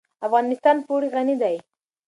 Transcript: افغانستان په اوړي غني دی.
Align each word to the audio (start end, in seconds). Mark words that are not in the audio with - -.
افغانستان 0.27 0.75
په 0.85 0.89
اوړي 0.93 1.07
غني 1.15 1.35
دی. 1.43 1.55